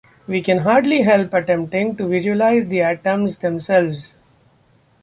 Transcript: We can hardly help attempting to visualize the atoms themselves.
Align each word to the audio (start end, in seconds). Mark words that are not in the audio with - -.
We 0.27 0.41
can 0.41 0.57
hardly 0.57 1.03
help 1.03 1.31
attempting 1.31 1.95
to 1.97 2.07
visualize 2.07 2.65
the 2.67 2.81
atoms 2.81 3.37
themselves. 3.37 4.15